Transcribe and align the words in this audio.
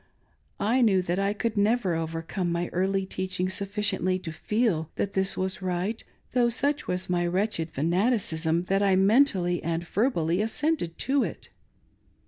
I 0.59 0.81
knew 0.81 1.03
that 1.03 1.19
I 1.19 1.35
never 1.55 1.91
could 1.93 2.01
overcome 2.01 2.51
my 2.51 2.69
early 2.69 3.05
teaching 3.05 3.45
suffi 3.45 3.83
ciently 3.85 4.23
to 4.23 4.31
feel 4.31 4.89
that 4.95 5.13
this 5.13 5.37
was 5.37 5.61
right, 5.61 6.03
though, 6.31 6.49
such 6.49 6.87
was 6.87 7.07
my 7.07 7.27
wretched 7.27 7.69
fanaticism, 7.69 8.63
that 8.63 8.81
I 8.81 8.95
mentally 8.95 9.61
and 9.61 9.87
verbally 9.87 10.41
assented 10.41 10.97
to 10.97 11.23
it. 11.23 11.49